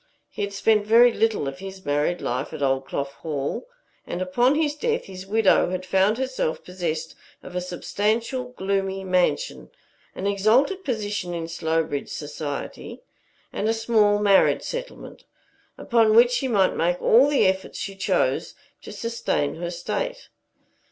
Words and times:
He 0.31 0.41
had 0.41 0.51
spent 0.51 0.83
very 0.87 1.13
little 1.13 1.47
of 1.47 1.59
his 1.59 1.85
married 1.85 2.21
life 2.21 2.53
at 2.53 2.63
Oldclough 2.63 3.11
Hall, 3.17 3.67
and 4.07 4.19
upon 4.19 4.55
his 4.55 4.73
death 4.73 5.05
his 5.05 5.27
widow 5.27 5.69
had 5.69 5.85
found 5.85 6.17
herself 6.17 6.63
possessed 6.63 7.13
of 7.43 7.55
a 7.55 7.61
substantial, 7.61 8.45
gloomy 8.45 9.03
mansion, 9.03 9.69
an 10.15 10.25
exalted 10.25 10.83
position 10.83 11.35
in 11.35 11.47
Slowbridge 11.47 12.09
society, 12.09 13.03
and 13.53 13.69
a 13.69 13.75
small 13.75 14.17
marriage 14.17 14.63
settlement, 14.63 15.23
upon 15.77 16.15
which 16.15 16.31
she 16.31 16.47
might 16.47 16.75
make 16.75 16.99
all 16.99 17.27
the 17.29 17.45
efforts 17.45 17.77
she 17.77 17.95
chose 17.95 18.55
to 18.81 18.91
sustain 18.91 19.53
her 19.57 19.69
state. 19.69 20.29